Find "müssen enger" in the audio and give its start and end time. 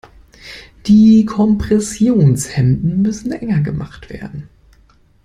3.03-3.59